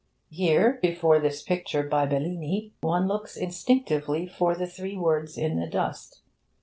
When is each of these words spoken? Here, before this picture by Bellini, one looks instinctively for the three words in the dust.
Here, 0.31 0.79
before 0.81 1.19
this 1.19 1.43
picture 1.43 1.83
by 1.83 2.07
Bellini, 2.07 2.73
one 2.81 3.07
looks 3.07 3.37
instinctively 3.37 4.25
for 4.25 4.55
the 4.55 4.65
three 4.65 4.97
words 4.97 5.37
in 5.37 5.59
the 5.59 5.67
dust. 5.67 6.23